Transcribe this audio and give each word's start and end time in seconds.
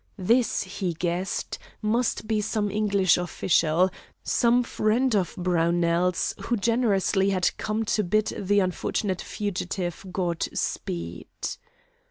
This, 0.17 0.63
he 0.63 0.95
guessed, 0.95 1.59
must 1.79 2.27
be 2.27 2.41
some 2.41 2.71
English 2.71 3.19
official, 3.19 3.91
some 4.23 4.63
friend 4.63 5.15
of 5.15 5.35
Brownell's 5.37 6.33
who 6.45 6.57
generously 6.57 7.29
had 7.29 7.55
come 7.57 7.85
to 7.85 8.03
bid 8.03 8.33
the 8.35 8.61
unfortunate 8.61 9.21
fugitive 9.21 10.03
Godspeed. 10.11 11.27